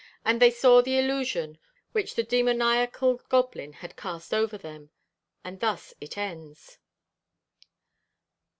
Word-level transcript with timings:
And 0.25 0.41
they 0.41 0.49
saw 0.49 0.81
the 0.81 0.97
illusion 0.97 1.59
which 1.91 2.15
the 2.15 2.23
demoniacal 2.23 3.21
goblin 3.29 3.71
had 3.71 3.95
cast 3.95 4.33
over 4.33 4.57
them.... 4.57 4.89
And 5.43 5.59
thus 5.59 5.93
it 6.01 6.17
ends.' 6.17 6.79